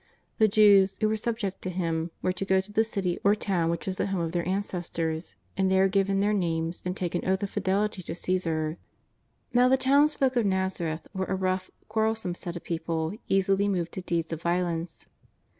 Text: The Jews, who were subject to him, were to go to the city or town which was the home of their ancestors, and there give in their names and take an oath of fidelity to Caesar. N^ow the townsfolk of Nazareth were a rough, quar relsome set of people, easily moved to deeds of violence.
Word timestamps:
The 0.39 0.47
Jews, 0.47 0.97
who 0.99 1.07
were 1.07 1.15
subject 1.15 1.61
to 1.61 1.69
him, 1.69 2.09
were 2.23 2.33
to 2.33 2.43
go 2.43 2.59
to 2.59 2.71
the 2.73 2.83
city 2.83 3.19
or 3.23 3.35
town 3.35 3.69
which 3.69 3.85
was 3.85 3.97
the 3.97 4.07
home 4.07 4.21
of 4.21 4.31
their 4.31 4.47
ancestors, 4.49 5.35
and 5.55 5.69
there 5.69 5.87
give 5.87 6.09
in 6.09 6.21
their 6.21 6.33
names 6.33 6.81
and 6.83 6.97
take 6.97 7.13
an 7.13 7.23
oath 7.23 7.43
of 7.43 7.51
fidelity 7.51 8.01
to 8.01 8.15
Caesar. 8.15 8.79
N^ow 9.53 9.69
the 9.69 9.77
townsfolk 9.77 10.35
of 10.35 10.45
Nazareth 10.47 11.07
were 11.13 11.25
a 11.27 11.35
rough, 11.35 11.69
quar 11.87 12.05
relsome 12.07 12.35
set 12.35 12.55
of 12.55 12.63
people, 12.63 13.13
easily 13.27 13.67
moved 13.67 13.91
to 13.91 14.01
deeds 14.01 14.33
of 14.33 14.41
violence. 14.41 15.05